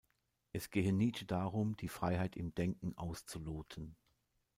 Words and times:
Es 0.51 0.71
gehe 0.71 0.91
Nietzsche 0.93 1.27
darum, 1.27 1.77
die 1.77 1.87
Freiheit 1.87 2.35
im 2.35 2.55
Denken 2.55 2.97
auszuloten. 2.97 3.95